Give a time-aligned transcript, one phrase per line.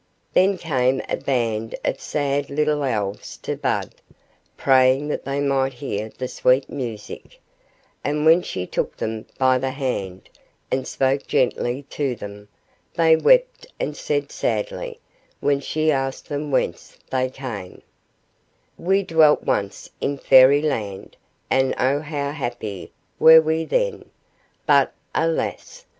[0.33, 3.93] Then came a band of sad little Elves to Bud,
[4.57, 7.39] praying that they might hear the sweet music;
[8.03, 10.27] and when she took them by the hand,
[10.71, 12.47] and spoke gently to them,
[12.95, 14.99] they wept and said sadly,
[15.39, 17.83] when she asked them whence they came,—
[18.79, 21.15] "We dwelt once in Fairy Land,
[21.47, 24.09] and O how happy were we then!
[24.65, 25.85] But alas!